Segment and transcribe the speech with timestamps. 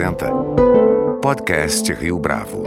[0.00, 0.30] apresenta
[1.20, 2.64] Podcast Rio Bravo.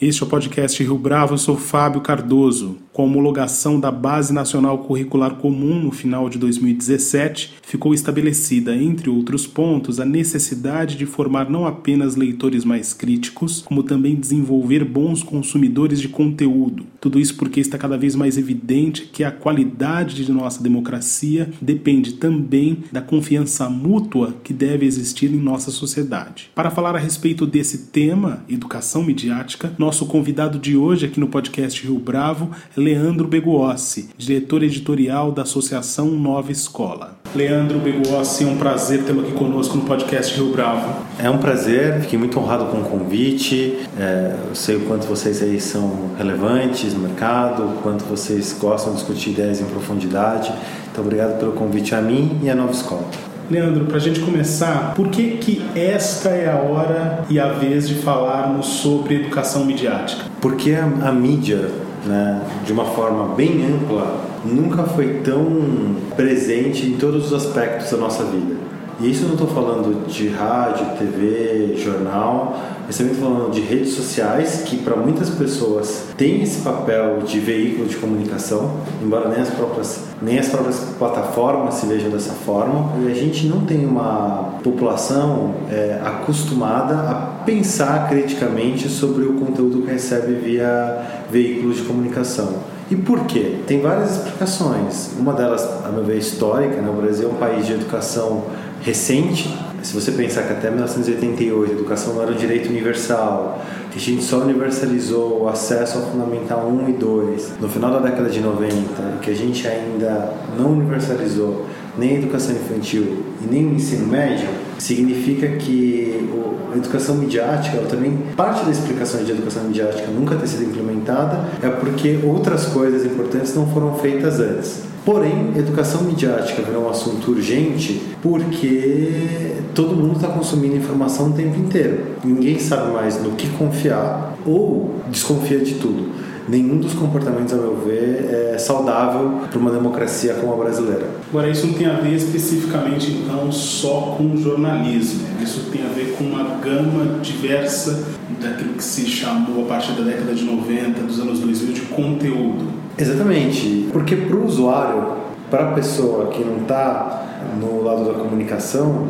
[0.00, 2.78] Este é o podcast Rio Bravo, eu sou Fábio Cardoso.
[2.92, 9.08] Com a homologação da Base Nacional Curricular Comum no final de 2017, ficou estabelecida, entre
[9.08, 15.22] outros pontos, a necessidade de formar não apenas leitores mais críticos, como também desenvolver bons
[15.22, 16.84] consumidores de conteúdo.
[17.02, 22.12] Tudo isso porque está cada vez mais evidente que a qualidade de nossa democracia depende
[22.12, 26.52] também da confiança mútua que deve existir em nossa sociedade.
[26.54, 31.84] Para falar a respeito desse tema, educação midiática, nosso convidado de hoje aqui no podcast
[31.84, 37.20] Rio Bravo é Leandro Beguossi, diretor editorial da Associação Nova Escola.
[37.34, 41.02] Leandro Beguossi, é um prazer tê-lo aqui conosco no podcast Rio Bravo.
[41.18, 43.78] É um prazer, fiquei muito honrado com o convite.
[43.98, 48.92] É, eu sei o quanto vocês aí são relevantes no mercado, o quanto vocês gostam
[48.92, 50.52] de discutir ideias em profundidade.
[50.90, 53.04] Então, obrigado pelo convite a mim e à Nova Escola.
[53.50, 57.88] Leandro, para a gente começar, por que, que esta é a hora e a vez
[57.88, 60.24] de falarmos sobre educação midiática?
[60.40, 61.68] Porque a, a mídia,
[62.06, 67.96] né, de uma forma bem ampla, nunca foi tão presente em todos os aspectos da
[67.96, 68.61] nossa vida.
[69.00, 73.60] E isso eu não estou falando de rádio, TV, jornal, mas também estou falando de
[73.60, 78.70] redes sociais, que para muitas pessoas tem esse papel de veículo de comunicação,
[79.02, 82.92] embora nem as próprias, nem as próprias plataformas se vejam dessa forma.
[83.02, 89.82] E a gente não tem uma população é, acostumada a pensar criticamente sobre o conteúdo
[89.82, 92.72] que recebe via veículos de comunicação.
[92.90, 93.56] E por quê?
[93.66, 95.12] Tem várias explicações.
[95.18, 96.82] Uma delas, a meu ver, histórica.
[96.82, 96.90] Né?
[96.90, 98.44] O Brasil é um país de educação
[98.82, 99.54] recente.
[99.82, 104.00] Se você pensar que até 1988 a educação não era um direito universal, que a
[104.00, 108.40] gente só universalizou o acesso ao Fundamental 1 e 2 no final da década de
[108.40, 111.66] 90, que a gente ainda não universalizou
[111.98, 116.30] nem a educação infantil e nem o ensino médio, significa que
[116.72, 121.44] a educação midiática, ou também parte da explicação de educação midiática nunca ter sido implementada,
[121.62, 124.91] é porque outras coisas importantes não foram feitas antes.
[125.04, 131.58] Porém, educação midiática virou um assunto urgente porque todo mundo está consumindo informação o tempo
[131.58, 132.06] inteiro.
[132.24, 136.10] Ninguém sabe mais no que confiar ou desconfia de tudo.
[136.48, 141.06] Nenhum dos comportamentos, a meu ver, é saudável para uma democracia como a brasileira.
[141.28, 145.20] Agora, isso não tem a ver especificamente, então, só com jornalismo.
[145.40, 148.04] Isso tem a ver com uma gama diversa
[148.40, 152.81] daquilo que se chamou, a partir da década de 90, dos anos 2000, de conteúdo.
[152.98, 155.12] Exatamente, porque para o usuário,
[155.50, 157.22] para a pessoa que não está
[157.60, 159.08] no lado da comunicação,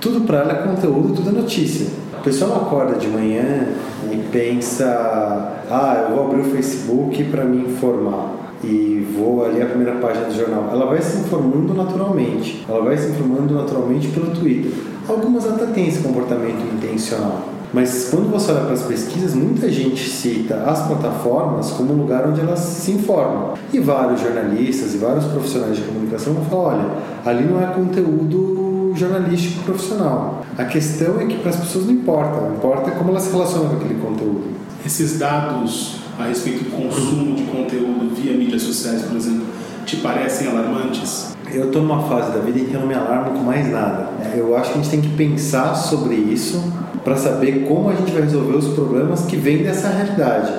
[0.00, 1.86] tudo para ela é conteúdo, tudo é notícia.
[2.12, 3.68] A pessoa não acorda de manhã
[4.10, 9.66] e pensa: ah, eu vou abrir o Facebook para me informar e vou ali a
[9.66, 10.68] primeira página do jornal.
[10.72, 14.72] Ela vai se informando naturalmente, ela vai se informando naturalmente pelo Twitter.
[15.08, 17.53] Algumas até têm esse comportamento intencional.
[17.74, 22.24] Mas quando você olha para as pesquisas, muita gente cita as plataformas como um lugar
[22.28, 23.54] onde elas se informam.
[23.72, 26.90] E vários jornalistas e vários profissionais de comunicação vão falar: olha,
[27.24, 30.44] ali não é conteúdo jornalístico profissional.
[30.56, 33.76] A questão é que para as pessoas não importa, importa como elas se relacionam com
[33.76, 34.54] aquele conteúdo.
[34.86, 39.46] Esses dados a respeito do consumo de conteúdo via mídias sociais, por exemplo,
[39.84, 41.33] te parecem alarmantes?
[41.54, 44.08] Eu estou numa fase da vida em que eu não me alarmo com mais nada.
[44.34, 46.60] Eu acho que a gente tem que pensar sobre isso
[47.04, 50.52] para saber como a gente vai resolver os problemas que vêm dessa realidade.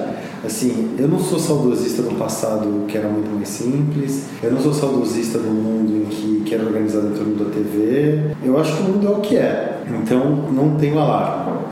[0.46, 4.74] Assim, eu não sou saudosista do passado que era muito mais simples, eu não sou
[4.74, 8.36] saudosista do mundo em que, que era organizado em torno da TV.
[8.44, 10.24] Eu acho que o mundo é o que é, então
[10.54, 11.65] não tenho alarme.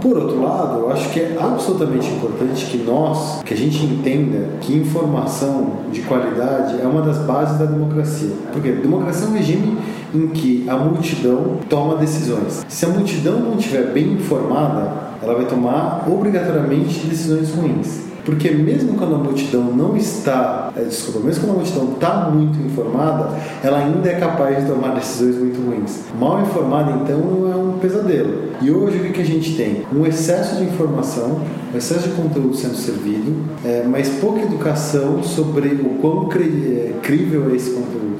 [0.00, 4.58] Por outro lado, eu acho que é absolutamente importante que nós, que a gente entenda
[4.60, 8.32] que informação de qualidade é uma das bases da democracia.
[8.52, 9.78] Porque democracia é um regime
[10.14, 12.64] em que a multidão toma decisões.
[12.68, 14.92] Se a multidão não estiver bem informada,
[15.22, 18.05] ela vai tomar obrigatoriamente decisões ruins.
[18.26, 22.58] Porque mesmo quando a multidão não está, é, desculpa, mesmo quando a multidão está muito
[22.58, 23.30] informada,
[23.62, 26.00] ela ainda é capaz de tomar decisões muito ruins.
[26.18, 27.18] Mal informada, então,
[27.52, 28.50] é um pesadelo.
[28.60, 29.86] E hoje o que a gente tem?
[29.94, 31.40] Um excesso de informação,
[31.72, 33.32] um excesso de conteúdo sendo servido,
[33.64, 38.18] é, mas pouca educação sobre o quão cri é, crível é esse conteúdo,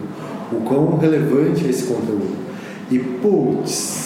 [0.53, 2.47] o quão relevante é esse conteúdo.
[2.93, 4.06] E, putz,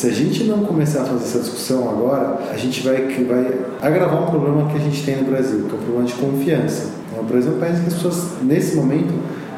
[0.00, 4.22] se a gente não começar a fazer essa discussão agora, a gente vai, vai agravar
[4.22, 6.88] um problema que a gente tem no Brasil, que é o problema de confiança.
[7.18, 9.12] O Brasil é um país que as pessoas, nesse momento,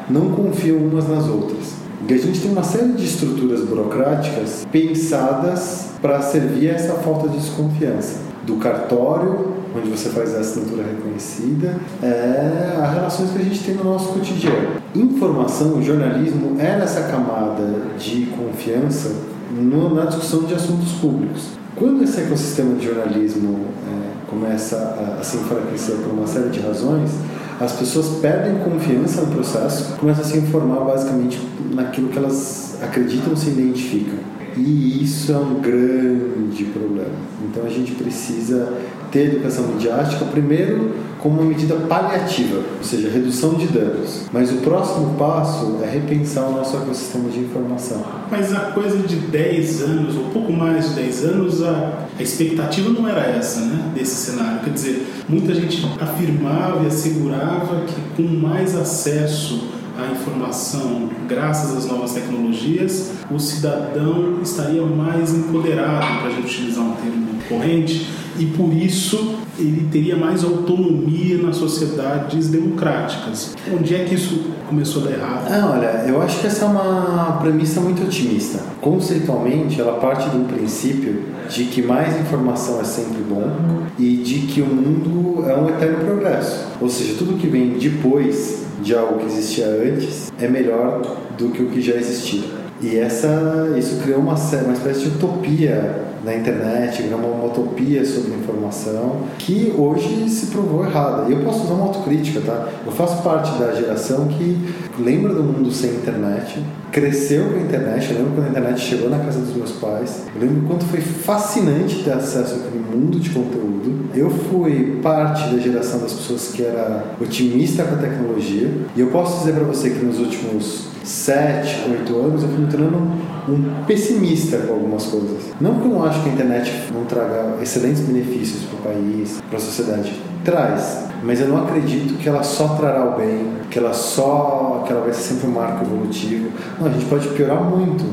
[0.09, 1.75] não confiam umas nas outras.
[2.09, 7.29] E a gente tem uma série de estruturas burocráticas pensadas para servir a essa falta
[7.29, 8.19] de desconfiança.
[8.45, 13.75] Do cartório onde você faz a assinatura reconhecida, é as relações que a gente tem
[13.75, 14.81] no nosso cotidiano.
[14.93, 17.63] Informação, jornalismo é nessa camada
[17.97, 21.49] de confiança no, na discussão de assuntos públicos.
[21.75, 26.59] Quando esse ecossistema de jornalismo é, começa a, a se enfraquecer por uma série de
[26.59, 27.11] razões,
[27.59, 31.39] as pessoas perdem confiança no processo, começam a se informar basicamente
[31.71, 34.19] naquilo que elas acreditam se identificam.
[34.57, 37.15] E isso é um grande problema.
[37.43, 38.71] Então a gente precisa
[39.13, 44.25] ter educação midiática, primeiro como uma medida paliativa, ou seja, redução de danos.
[44.33, 48.03] Mas o próximo passo é repensar o nosso ecossistema de informação.
[48.29, 52.89] Mas a coisa de 10 anos, ou pouco mais de 10 anos, a, a expectativa
[52.89, 54.59] não era essa, né, desse cenário.
[54.65, 61.85] Quer dizer, muita gente afirmava e assegurava que com mais acesso à informação, graças às
[61.85, 68.07] novas tecnologias, o cidadão estaria mais empoderado, para a gente utilizar um termo corrente,
[68.39, 73.55] e por isso ele teria mais autonomia nas sociedades democráticas.
[73.71, 75.47] Onde é que isso começou a dar errado?
[75.51, 78.59] Ah, olha, eu acho que essa é uma premissa muito otimista.
[78.81, 83.51] Conceitualmente, ela parte do princípio de que mais informação é sempre bom
[83.99, 86.65] e de que o mundo é um eterno progresso.
[86.81, 91.01] Ou seja, tudo que vem depois de algo que existia antes é melhor
[91.37, 92.43] do que o que já existia.
[92.81, 98.05] E essa, isso criou uma, uma espécie de utopia na internet, criou uma, uma utopia
[98.05, 101.29] sobre informação que hoje se provou errada.
[101.29, 102.69] E eu posso usar uma autocrítica, tá?
[102.85, 104.57] Eu faço parte da geração que
[104.99, 108.11] lembra do mundo sem internet, cresceu com a internet.
[108.11, 110.23] Eu lembro quando a internet chegou na casa dos meus pais.
[110.35, 114.09] Eu lembro quanto foi fascinante ter acesso àquele mundo de conteúdo.
[114.15, 118.69] Eu fui parte da geração das pessoas que era otimista com a tecnologia.
[118.95, 122.71] E eu posso dizer para você que nos últimos sete, oito anos, eu fui me
[122.71, 125.51] tornando um pessimista com algumas coisas.
[125.59, 129.41] Não que eu não acho que a internet não traga excelentes benefícios para o país,
[129.49, 130.13] para a sociedade.
[130.43, 134.91] Traz, mas eu não acredito que ela só trará o bem, que ela só, que
[134.91, 136.49] ela vai ser sempre um marco evolutivo.
[136.79, 138.03] Não, a gente pode piorar muito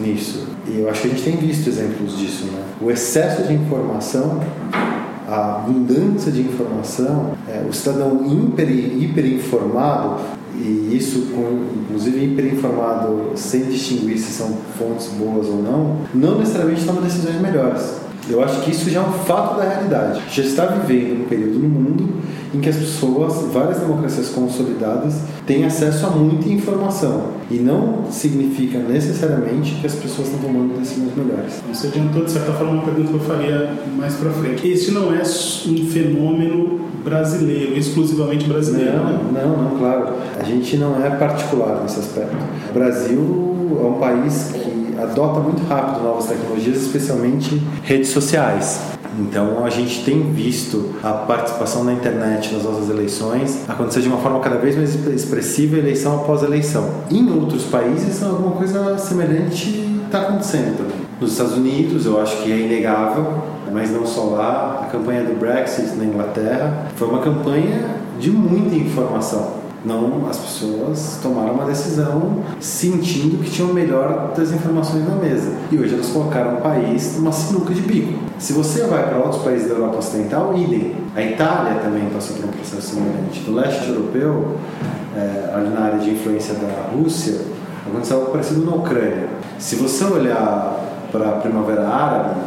[0.00, 0.46] nisso.
[0.66, 2.62] E eu acho que a gente tem visto exemplos disso, né?
[2.80, 4.40] O excesso de informação
[5.28, 10.20] a abundância de informação, é, o cidadão hiper, hiper informado
[10.66, 11.28] e isso,
[11.84, 18.00] inclusive hiperinformado, sem distinguir se são fontes boas ou não, não necessariamente toma decisões melhores.
[18.28, 20.20] Eu acho que isso já é um fato da realidade.
[20.32, 22.14] Já está vivendo um período no mundo
[22.56, 27.36] em que as pessoas, várias democracias consolidadas, têm acesso a muita informação.
[27.50, 31.54] E não significa necessariamente que as pessoas estão tomando decisões melhores.
[31.72, 34.66] Você adiantou, de certa forma, uma pergunta que eu faria mais para frente.
[34.66, 38.96] Este não é um fenômeno brasileiro, exclusivamente brasileiro.
[38.96, 39.42] Não, né?
[39.44, 40.14] não, não, claro.
[40.40, 42.36] A gente não é particular nesse aspecto.
[42.70, 48.80] O Brasil é um país que adota muito rápido novas tecnologias, especialmente redes sociais.
[49.18, 54.18] Então a gente tem visto a participação na internet nas nossas eleições acontecer de uma
[54.18, 56.90] forma cada vez mais expressiva, eleição após eleição.
[57.10, 60.86] Em outros países, alguma coisa semelhante está acontecendo.
[61.20, 63.42] Nos Estados Unidos, eu acho que é inegável,
[63.72, 68.74] mas não só lá, a campanha do Brexit na Inglaterra foi uma campanha de muita
[68.74, 75.52] informação não, as pessoas tomaram uma decisão sentindo que tinham melhor das informações na mesa.
[75.70, 78.18] E hoje elas colocaram o país numa sinuca de bico.
[78.36, 80.92] Se você vai para outros países da Europa Ocidental, idem.
[81.14, 83.48] A Itália também passou por um processo semelhante.
[83.48, 84.56] No leste europeu,
[85.16, 87.42] é, ali na área de influência da Rússia,
[87.86, 89.28] aconteceu algo parecido na Ucrânia.
[89.56, 92.40] Se você olhar para a Primavera Árabe,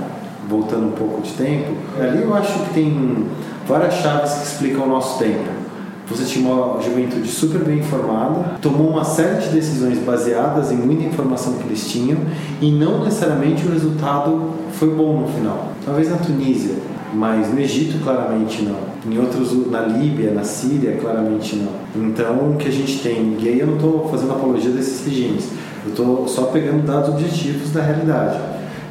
[0.49, 3.27] voltando um pouco de tempo, ali eu acho que tem
[3.65, 5.69] várias chaves que explicam o nosso tempo.
[6.09, 11.03] Você tinha uma juventude super bem informada, tomou uma série de decisões baseadas em muita
[11.03, 12.17] informação que eles tinham
[12.59, 15.71] e não necessariamente o resultado foi bom no final.
[15.85, 16.75] Talvez na Tunísia,
[17.13, 18.89] mas no Egito claramente não.
[19.05, 22.03] Em outros, na Líbia, na Síria, claramente não.
[22.03, 25.49] Então, o que a gente tem, e aí eu não estou fazendo apologia desses regimes,
[25.85, 28.39] eu estou só pegando dados objetivos da realidade.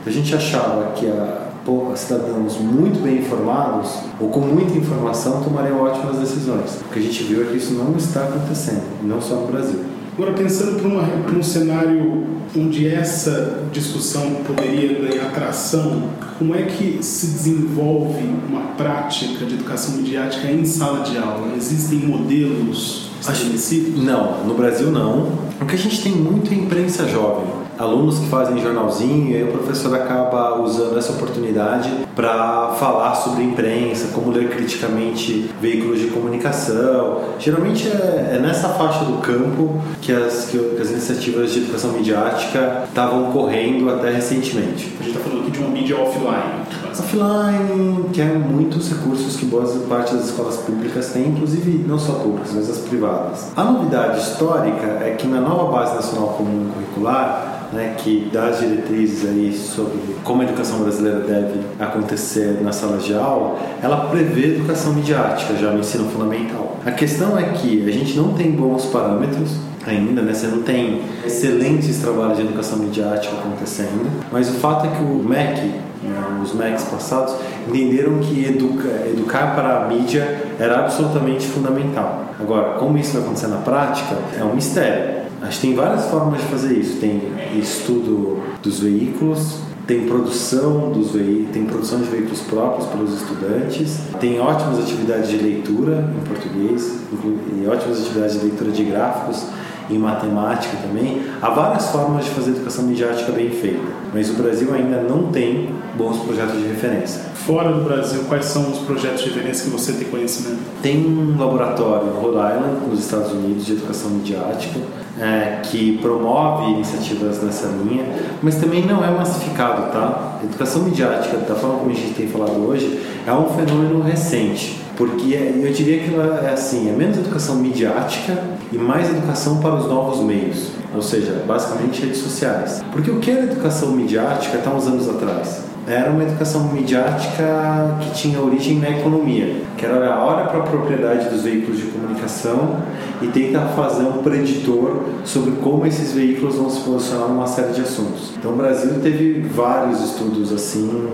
[0.07, 1.48] A gente achava que a
[1.97, 6.81] cidadãos muito bem informados ou com muita informação tomariam ótimas decisões.
[6.89, 9.81] O que a gente viu é que isso não está acontecendo, não só no Brasil.
[10.17, 17.27] Agora, pensando para um cenário onde essa discussão poderia ganhar tração, como é que se
[17.27, 21.55] desenvolve uma prática de educação midiática em sala de aula?
[21.57, 24.03] Existem modelos estabelecidos?
[24.03, 25.29] Não, no Brasil não.
[25.61, 29.45] O que a gente tem muito é imprensa jovem alunos que fazem jornalzinho, e aí
[29.45, 36.09] o professor acaba usando essa oportunidade para falar sobre imprensa, como ler criticamente veículos de
[36.09, 37.21] comunicação.
[37.39, 42.85] Geralmente é, é nessa faixa do campo que as, que as iniciativas de educação midiática
[42.89, 44.93] estavam correndo até recentemente.
[45.01, 46.67] A gente está falando aqui de uma mídia offline,
[46.99, 52.15] Offline, que é muitos recursos que boa parte das escolas públicas têm, inclusive não só
[52.15, 53.53] públicas, mas as privadas.
[53.57, 58.61] A novidade histórica é que na nova Base Nacional Comum Curricular, né, que dá as
[58.61, 64.55] diretrizes aí sobre como a educação brasileira deve acontecer na sala de aula, ela prevê
[64.55, 66.79] educação midiática já no ensino fundamental.
[66.85, 69.57] A questão é que a gente não tem bons parâmetros
[69.87, 70.33] ainda, né?
[70.33, 75.23] Você não tem excelentes trabalhos de educação midiática acontecendo, mas o fato é que o
[75.23, 75.61] MEC,
[76.03, 77.35] né, os MECs passados,
[77.67, 82.27] entenderam que educa, educar para a mídia era absolutamente fundamental.
[82.41, 85.18] Agora, como isso vai acontecer na prática, é um mistério.
[85.41, 86.99] Acho que tem várias formas de fazer isso.
[86.99, 87.21] Tem
[87.57, 94.41] estudo dos veículos, tem produção dos veículos, tem produção de veículos próprios pelos estudantes, tem
[94.41, 99.45] ótimas atividades de leitura em português, e ótimas atividades de leitura de gráficos
[99.89, 101.23] em matemática também.
[101.41, 103.81] Há várias formas de fazer educação midiática bem feita,
[104.13, 107.23] mas o Brasil ainda não tem bons projetos de referência.
[107.35, 110.61] Fora do Brasil, quais são os projetos de referência que você tem conhecimento?
[110.83, 114.79] Tem um laboratório no Rhode Island, nos Estados Unidos, de educação midiática,
[115.19, 118.05] é, que promove iniciativas nessa linha,
[118.43, 120.39] mas também não é massificado, tá?
[120.45, 125.35] Educação midiática, da forma como a gente tem falado hoje, é um fenômeno recente, porque
[125.35, 128.39] é, eu diria que ela é assim, é menos educação midiática
[128.73, 132.83] e mais educação para os novos meios, ou seja, basicamente redes sociais.
[132.91, 135.69] Porque o que era educação midiática há uns anos atrás?
[135.87, 140.63] era uma educação midiática que tinha origem na economia, que era a hora para a
[140.63, 142.77] propriedade dos veículos de comunicação
[143.23, 147.81] e tentar fazer um preditor sobre como esses veículos vão se posicionar numa série de
[147.81, 148.33] assuntos.
[148.39, 151.09] Então o Brasil teve vários estudos assim,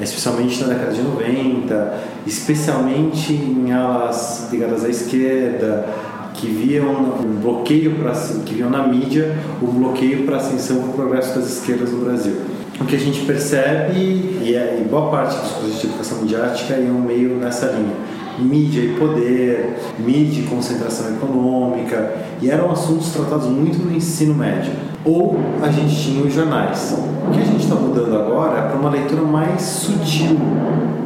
[0.00, 5.86] especialmente na década de 90, especialmente em alas ligadas à esquerda,
[6.34, 8.12] que viam um bloqueio para
[8.44, 12.04] que viam na mídia o um bloqueio para a ascensão do progresso das esquerdas no
[12.04, 16.18] Brasil o que a gente percebe, e, é, e boa parte dos cursos de educação
[16.18, 17.94] midiática iam meio nessa linha.
[18.38, 24.72] Mídia e poder, mídia e concentração econômica, e eram assuntos tratados muito no ensino médio.
[25.04, 26.96] Ou a gente tinha os jornais.
[27.28, 30.38] O que a gente está mudando agora é para uma leitura mais sutil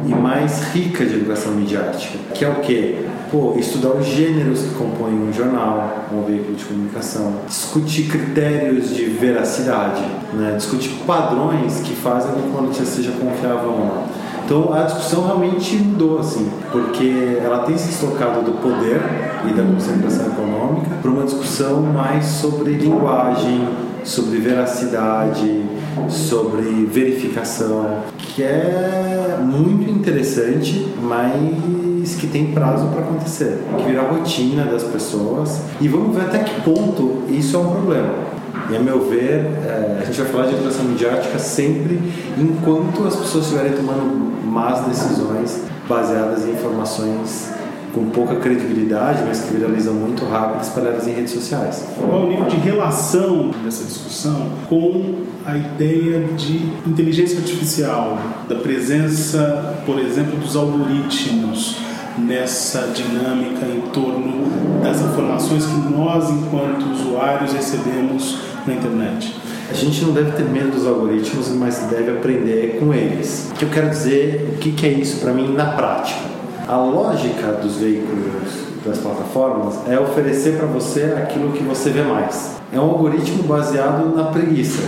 [0.05, 3.05] e mais rica de educação midiática, que é o quê?
[3.31, 9.05] pô, estudar os gêneros que compõem um jornal, um veículo de comunicação, discutir critérios de
[9.05, 10.55] veracidade, né?
[10.57, 14.03] discutir padrões que fazem com que uma notícia seja confiável ou não.
[14.49, 18.99] Então a discussão realmente mudou, assim, porque ela tem se estocado do poder
[19.47, 23.67] e da concentração econômica para uma discussão mais sobre linguagem,
[24.03, 25.65] sobre veracidade,
[26.09, 34.65] sobre verificação, que é muito interessante, mas que tem prazo para acontecer, que vira rotina
[34.65, 35.61] das pessoas.
[35.79, 38.38] E vamos ver até que ponto isso é um problema.
[38.71, 41.99] E a meu ver, é, a gente vai falar de educação midiática sempre
[42.37, 47.49] enquanto as pessoas estiverem tomando más decisões baseadas em informações
[47.93, 51.87] com pouca credibilidade, mas que viralizam muito rápido, espalhadas em redes sociais.
[51.97, 59.81] Qual o nível de relação dessa discussão com a ideia de inteligência artificial, da presença,
[59.85, 61.89] por exemplo, dos algoritmos?
[62.17, 69.35] nessa dinâmica em torno das informações que nós, enquanto usuários, recebemos na internet.
[69.69, 73.49] A gente não deve ter medo dos algoritmos, mas deve aprender com eles.
[73.51, 76.21] O que eu quero dizer, o que é isso para mim na prática?
[76.67, 82.57] A lógica dos veículos das plataformas é oferecer para você aquilo que você vê mais.
[82.71, 84.81] É um algoritmo baseado na preguiça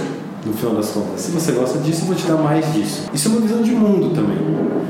[0.46, 1.22] no final das contas.
[1.22, 3.10] Se você gosta disso, eu vou te dar mais disso.
[3.14, 4.38] Isso é uma visão de mundo também.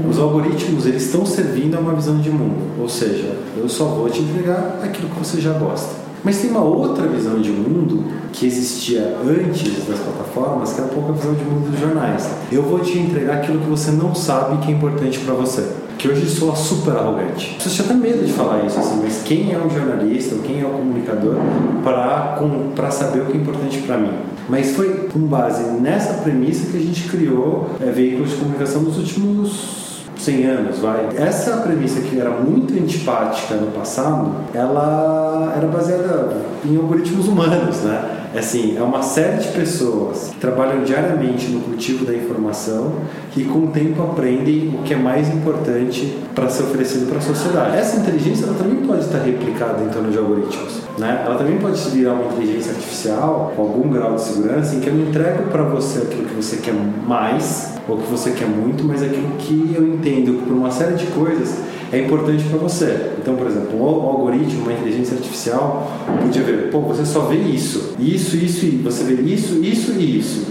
[0.09, 2.79] Os algoritmos, eles estão servindo a uma visão de mundo.
[2.79, 6.00] Ou seja, eu só vou te entregar aquilo que você já gosta.
[6.23, 10.93] Mas tem uma outra visão de mundo que existia antes das plataformas, que era um
[10.93, 12.29] pouco a visão de mundo dos jornais.
[12.51, 15.67] Eu vou te entregar aquilo que você não sabe que é importante para você.
[15.97, 17.57] Que hoje soa super arrogante.
[17.59, 20.61] Você já tem medo de falar isso, assim, mas quem é o jornalista, ou quem
[20.61, 21.35] é o comunicador
[21.83, 24.13] para saber o que é importante para mim?
[24.49, 28.97] Mas foi com base nessa premissa que a gente criou é, veículos de comunicação nos
[28.97, 29.80] últimos
[30.21, 31.09] 100 anos, vai.
[31.17, 38.20] Essa premissa que era muito antipática no passado, ela era baseada em algoritmos humanos, né?
[38.33, 42.93] É assim, é uma série de pessoas que trabalham diariamente no cultivo da informação
[43.31, 47.21] que com o tempo aprendem o que é mais importante para ser oferecido para a
[47.21, 47.75] sociedade.
[47.75, 50.79] Essa inteligência ela também pode estar replicada em torno de algoritmos.
[50.97, 51.23] Né?
[51.25, 54.93] Ela também pode virar uma inteligência artificial com algum grau de segurança em que eu
[54.93, 56.73] não entrego para você aquilo que você quer
[57.05, 61.07] mais ou que você quer muito, mas aquilo que eu entendo por uma série de
[61.07, 61.57] coisas
[61.91, 63.11] é importante para você.
[63.19, 67.95] Então, por exemplo, um algoritmo, uma inteligência artificial podia ver, pô, você só vê isso,
[67.99, 70.47] isso, isso, e você vê isso, isso e isso.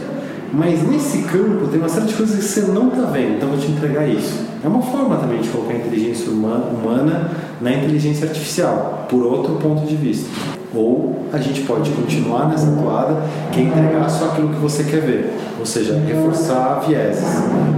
[0.52, 3.56] Mas nesse campo tem uma série de coisas que você não está vendo, então eu
[3.56, 4.44] vou te entregar isso.
[4.62, 7.30] É uma forma também de colocar a inteligência humana
[7.60, 10.28] na inteligência artificial, por outro ponto de vista.
[10.74, 15.00] Ou a gente pode continuar nessa toada que é entregar só aquilo que você quer
[15.00, 17.24] ver, ou seja, reforçar vieses,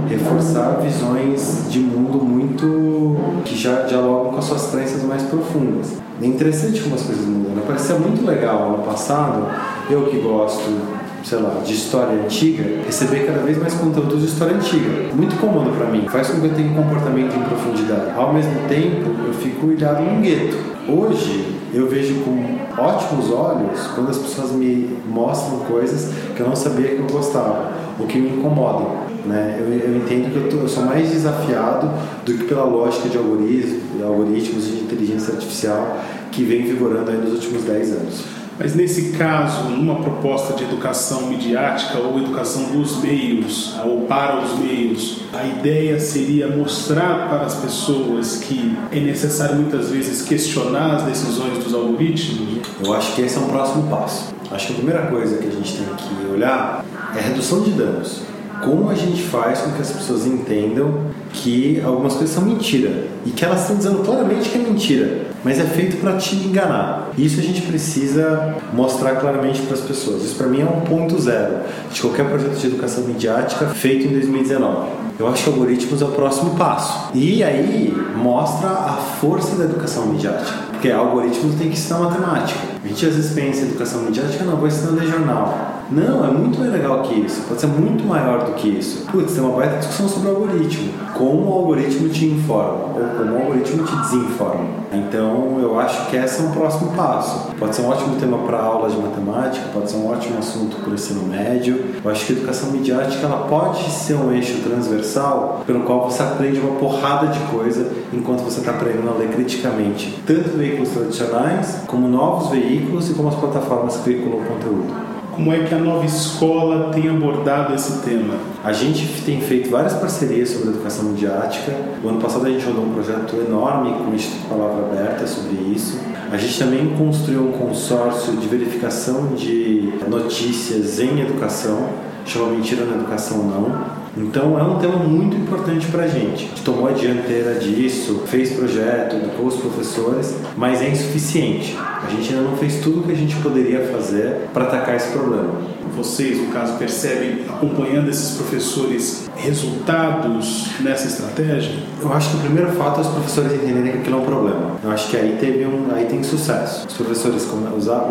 [0.09, 5.93] reforçar visões de mundo muito que já dialogam com as suas crenças mais profundas.
[6.21, 7.55] É interessante como as coisas mudam.
[7.55, 7.63] Né?
[7.65, 9.47] Parecia muito legal ano passado,
[9.89, 14.55] eu que gosto sei lá, de história antiga, receber cada vez mais conteúdo de história
[14.55, 15.13] antiga.
[15.13, 18.11] Muito cômodo para mim, faz com que eu tenha um comportamento em profundidade.
[18.15, 20.57] Ao mesmo tempo, eu fico ilhado num gueto.
[20.87, 26.55] Hoje, eu vejo com ótimos olhos quando as pessoas me mostram coisas que eu não
[26.55, 29.03] sabia que eu gostava, ou que me incomodam.
[29.25, 29.57] Né?
[29.59, 31.89] Eu, eu entendo que eu, tô, eu, sou mais desafiado
[32.25, 35.97] do que pela lógica de algoritmos, algoritmos de inteligência artificial
[36.29, 38.42] que vem vigorando nos últimos 10 anos.
[38.59, 44.59] Mas nesse caso, numa proposta de educação midiática ou educação dos meios, ou para os
[44.59, 51.03] meios, a ideia seria mostrar para as pessoas que é necessário muitas vezes questionar as
[51.03, 52.63] decisões dos algoritmos?
[52.83, 54.33] Eu acho que esse é um próximo passo.
[54.51, 57.71] Acho que a primeira coisa que a gente tem que olhar é a redução de
[57.71, 58.21] danos.
[58.63, 63.31] Como a gente faz com que as pessoas entendam que algumas coisas são mentira e
[63.31, 67.11] que elas estão dizendo claramente que é mentira mas é feito para te enganar.
[67.17, 70.23] Isso a gente precisa mostrar claramente para as pessoas.
[70.23, 71.55] Isso para mim é um ponto zero
[71.91, 75.03] de qualquer projeto de educação midiática feito em 2019.
[75.19, 77.11] Eu acho que algoritmos é o próximo passo.
[77.13, 80.57] E aí mostra a força da educação midiática.
[80.71, 82.59] Porque algoritmos tem que ensinar matemática.
[82.83, 85.72] A gente às vezes pensa em educação midiática, não, vou ler jornal.
[85.91, 87.41] Não, é muito mais legal que isso.
[87.47, 89.05] Pode ser muito maior do que isso.
[89.11, 90.91] Putz, tem uma baita discussão sobre o algoritmo.
[91.13, 94.83] Como o algoritmo te informa ou como o algoritmo te desinforma.
[94.91, 97.51] Então, eu acho que esse é um próximo passo.
[97.57, 100.91] Pode ser um ótimo tema para aula de matemática, pode ser um ótimo assunto para
[100.91, 101.83] o ensino médio.
[102.03, 106.21] Eu acho que a educação midiática ela pode ser um eixo transversal pelo qual você
[106.21, 111.81] aprende uma porrada de coisa enquanto você está aprendendo a ler criticamente, tanto veículos tradicionais,
[111.87, 116.05] como novos veículos e como as plataformas que veiculam conteúdo como é que a nova
[116.05, 118.35] escola tem abordado esse tema?
[118.63, 121.75] A gente tem feito várias parcerias sobre educação midiática.
[122.03, 125.55] O ano passado a gente rodou um projeto enorme com o Instituto Palavra Aberta sobre
[125.73, 125.99] isso.
[126.31, 131.89] A gente também construiu um consórcio de verificação de notícias em educação,
[132.25, 136.45] chama Mentira na Educação Não então é um tema muito importante para a gente.
[136.45, 141.75] A gente tomou a dianteira disso, fez projeto, educou os professores, mas é insuficiente.
[141.77, 145.11] A gente ainda não fez tudo o que a gente poderia fazer para atacar esse
[145.11, 145.73] problema.
[145.95, 151.75] Vocês, no caso, percebem, acompanhando esses professores, resultados nessa estratégia?
[152.01, 154.71] Eu acho que o primeiro fato é os professores entenderem que aquilo é um problema.
[154.83, 156.87] Eu acho que aí, teve um, aí tem sucesso.
[156.87, 157.47] Os professores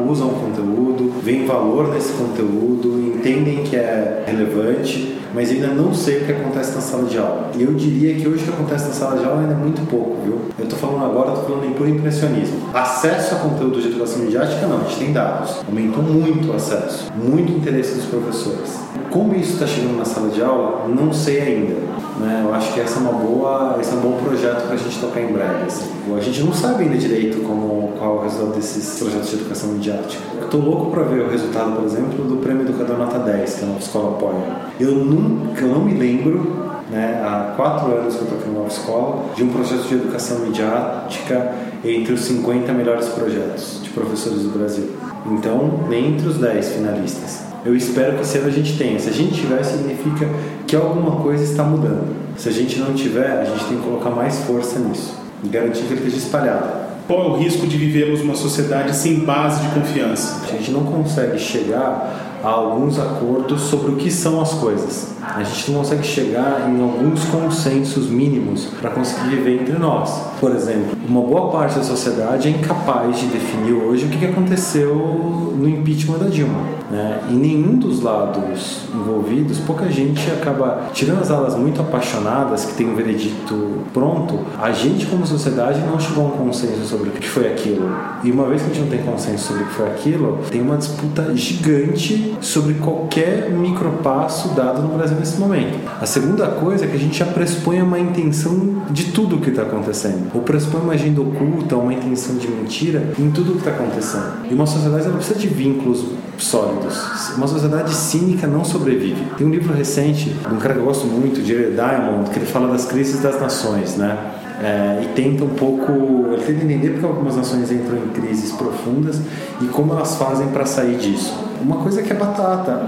[0.09, 6.22] usam o conteúdo, veem valor nesse conteúdo, entendem que é relevante mas ainda não sei
[6.22, 7.50] o que acontece na sala de aula.
[7.57, 9.88] E eu diria que hoje o que acontece na sala de aula ainda é muito
[9.88, 10.38] pouco, viu?
[10.59, 12.68] Eu estou falando agora, estou falando em puro impressionismo.
[12.74, 15.61] Acesso a conteúdo de educação midiática, não, a gente tem dados.
[15.66, 18.78] Aumentou muito o acesso, muito interesse dos professores.
[19.11, 21.91] Como isso está chegando na sala de aula, não sei ainda.
[22.18, 22.42] Né?
[22.44, 24.98] Eu acho que essa é uma boa, esse é um bom projeto para a gente
[25.01, 25.64] tocar em breve.
[25.66, 25.90] Assim.
[26.16, 29.70] A gente não sabe ainda direito como, qual é o resultado desses projetos de educação
[29.70, 30.22] midiática.
[30.38, 33.64] Eu estou louco para ver o resultado, por exemplo, do Prêmio Educador Nota 10, que
[33.64, 34.57] a Nova Escola apoia.
[34.79, 38.55] Eu nunca, eu não me lembro né, há quatro anos que eu estou aqui na
[38.55, 44.42] Nova Escola, de um projeto de educação midiática entre os 50 melhores projetos de professores
[44.42, 44.90] do Brasil.
[45.27, 47.52] Então, entre os 10 finalistas.
[47.64, 48.98] Eu espero que ano a gente tenha.
[48.98, 50.29] Se a gente tiver, significa
[50.66, 52.16] que alguma coisa está mudando.
[52.37, 55.83] Se a gente não tiver, a gente tem que colocar mais força nisso e garantir
[55.83, 56.83] que ele esteja espalhado.
[57.07, 60.44] Qual é o risco de vivermos uma sociedade sem base de confiança?
[60.44, 65.11] A gente não consegue chegar a alguns acordos sobre o que são as coisas.
[65.23, 70.11] A gente não consegue chegar em alguns consensos mínimos para conseguir viver entre nós.
[70.41, 75.53] Por exemplo, uma boa parte da sociedade é incapaz de definir hoje o que aconteceu
[75.57, 76.83] no impeachment da Dilma.
[76.91, 77.21] Né?
[77.31, 82.87] Em nenhum dos lados envolvidos, pouca gente acaba tirando as alas muito apaixonadas que tem
[82.87, 84.41] um veredito pronto.
[84.61, 87.91] A gente, como sociedade, não chegou a um consenso sobre o que foi aquilo.
[88.23, 90.61] E uma vez que a gente não tem consenso sobre o que foi aquilo, tem
[90.61, 95.79] uma disputa gigante sobre qualquer micropasso dado no Brasil nesse momento.
[96.01, 99.51] A segunda coisa é que a gente já pressupõe uma intenção de tudo o que
[99.51, 100.31] está acontecendo.
[100.35, 104.46] Ou pressupõe uma agenda oculta, uma intenção de mentira em tudo o que está acontecendo.
[104.51, 106.05] E uma sociedade ela precisa de vínculos
[106.38, 107.33] sólidos.
[107.37, 109.22] Uma sociedade cínica não sobrevive.
[109.37, 112.46] Tem um livro recente de um cara que eu gosto muito, de Diamond, que ele
[112.46, 114.18] fala das crises das nações, né?
[114.61, 115.92] É, e tenta um pouco,
[116.33, 119.20] ele tenta entender porque algumas nações entram em crises profundas
[119.61, 121.52] e como elas fazem para sair disso.
[121.62, 122.81] Uma coisa que é batata.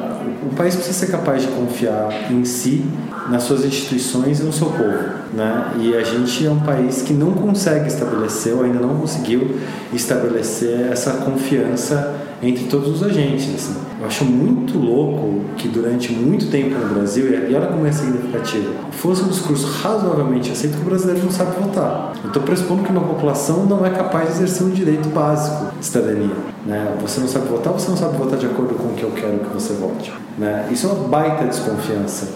[0.43, 2.85] O país precisa ser capaz de confiar em si,
[3.29, 5.25] nas suas instituições e no seu povo.
[5.33, 5.73] Né?
[5.81, 9.59] E a gente é um país que não consegue estabelecer, ou ainda não conseguiu
[9.93, 12.15] estabelecer essa confiança
[12.49, 13.55] entre todos os agentes.
[13.55, 13.75] Assim.
[14.01, 18.73] Eu acho muito louco que durante muito tempo no Brasil, e olha como é significativo,
[18.93, 22.13] fosse um discurso razoavelmente aceito que o brasileiro não sabe votar.
[22.23, 25.85] Eu estou pressupondo que uma população não é capaz de exercer um direito básico de
[25.85, 26.35] cidadania.
[26.67, 26.97] Né?
[27.01, 29.39] Você não sabe votar, você não sabe votar de acordo com o que eu quero
[29.39, 30.13] que você vote.
[30.39, 30.69] Né?
[30.71, 32.29] Isso é uma baita desconfiança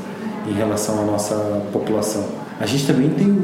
[0.47, 1.35] em relação à nossa
[1.73, 2.25] população.
[2.61, 3.38] A gente também tem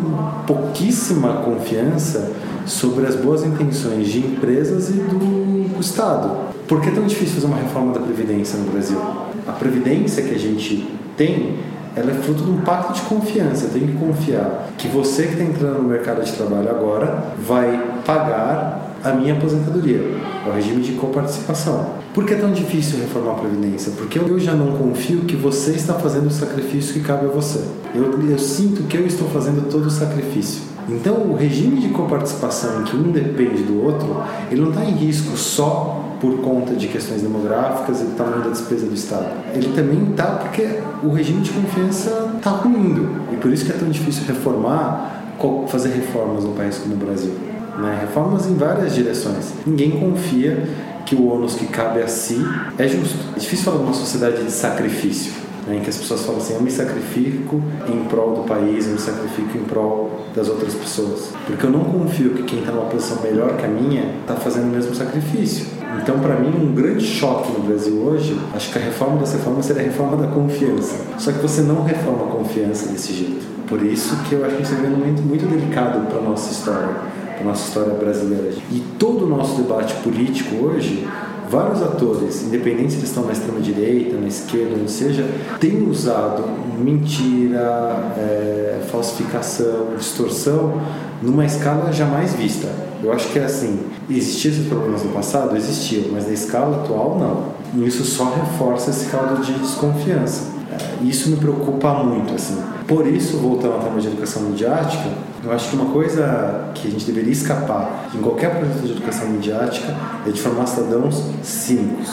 [0.47, 2.33] pouquíssima confiança
[2.67, 6.55] sobre as boas intenções de empresas e do Estado.
[6.67, 8.99] Por que é tão difícil fazer uma reforma da Previdência no Brasil?
[9.47, 11.59] A Previdência que a gente tem
[11.97, 13.67] ela é fruto de um pacto de confiança.
[13.67, 18.01] Eu tenho que confiar que você que está entrando no mercado de trabalho agora vai
[18.05, 20.01] pagar a minha aposentadoria.
[20.47, 21.93] O regime de coparticipação.
[22.13, 23.93] Por que é tão difícil reformar a Previdência?
[23.97, 27.61] Porque eu já não confio que você está fazendo o sacrifício que cabe a você.
[27.95, 30.74] Eu, eu sinto que eu estou fazendo todo o sacrifício.
[30.89, 34.93] Então, o regime de coparticipação em que um depende do outro, ele não está em
[34.93, 39.31] risco só por conta de questões demográficas e do tamanho da despesa do Estado.
[39.55, 43.09] Ele também está porque o regime de confiança está ruindo.
[43.33, 45.35] E por isso que é tão difícil reformar,
[45.69, 47.35] fazer reformas num país como o Brasil.
[47.79, 47.99] Né?
[48.01, 49.53] Reformas em várias direções.
[49.67, 50.69] Ninguém confia
[51.05, 52.39] que o ônus que cabe a si
[52.79, 53.19] é justo.
[53.37, 56.55] É difícil falar de uma sociedade de sacrifício né, em que as pessoas falam assim:
[56.55, 61.33] eu me sacrifico em prol do país, eu me sacrifico em prol das outras pessoas.
[61.47, 64.65] Porque eu não confio que quem está numa posição melhor que a minha está fazendo
[64.65, 65.67] o mesmo sacrifício.
[66.03, 69.63] Então, para mim, um grande choque no Brasil hoje, acho que a reforma dessa reforma
[69.63, 70.97] seria a reforma da confiança.
[71.19, 73.47] Só que você não reforma a confiança desse jeito.
[73.69, 76.53] Por isso que eu acho que isso é um momento muito delicado para a nossa
[76.53, 76.89] história,
[77.35, 78.53] para a nossa história brasileira.
[78.71, 81.07] E todo o nosso debate político hoje
[81.51, 85.27] vários atores, independente se eles estão na extrema-direita, na esquerda, ou seja,
[85.61, 86.45] têm usado
[86.79, 90.81] mentira, é, falsificação, distorção
[91.23, 92.69] numa escala jamais vista.
[93.03, 95.57] Eu acho que é assim, existiam esses problemas no passado?
[95.57, 97.55] Existiam, mas na escala atual não.
[97.75, 100.45] E isso só reforça esse caldo de desconfiança.
[100.71, 102.57] É, isso me preocupa muito, assim.
[102.87, 105.09] Por isso, voltando ao tema de educação midiática,
[105.43, 109.29] eu acho que uma coisa que a gente deveria escapar em qualquer projeto de educação
[109.29, 109.95] midiática
[110.27, 112.11] é de formar cidadãos cínicos.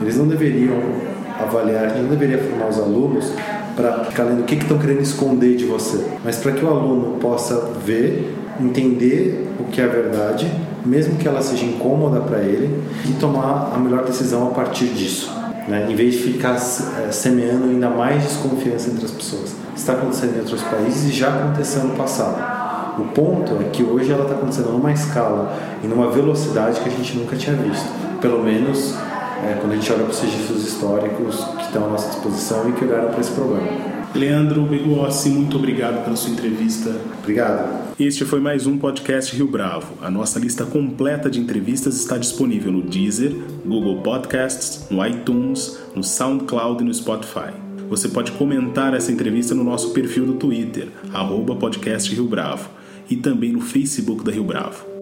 [0.00, 0.76] Eles não deveriam
[1.40, 3.32] avaliar, não deveria formar os alunos
[3.76, 6.68] para ficar lendo o que estão que querendo esconder de você, mas para que o
[6.68, 10.50] aluno possa ver, entender o que é a verdade,
[10.84, 15.38] mesmo que ela seja incômoda para ele, e tomar a melhor decisão a partir disso
[15.68, 15.86] né?
[15.88, 19.54] em vez de ficar é, semeando ainda mais desconfiança entre as pessoas.
[19.78, 23.00] Está acontecendo em outros países e já aconteceu no passado.
[23.00, 26.92] O ponto é que hoje ela está acontecendo numa escala e numa velocidade que a
[26.92, 27.86] gente nunca tinha visto.
[28.20, 28.96] Pelo menos
[29.44, 32.72] é, quando a gente olha para os registros históricos que estão à nossa disposição e
[32.72, 33.68] que olharam para esse problema.
[34.14, 36.90] Leandro Begossi, muito obrigado pela sua entrevista.
[37.22, 37.94] Obrigado.
[38.00, 39.94] Este foi mais um podcast Rio Bravo.
[40.02, 43.32] A nossa lista completa de entrevistas está disponível no Deezer,
[43.64, 47.67] Google Podcasts, no iTunes, no SoundCloud e no Spotify.
[47.88, 52.68] Você pode comentar essa entrevista no nosso perfil do Twitter, arroba podcast Rio Bravo,
[53.08, 54.97] e também no Facebook da Rio Bravo.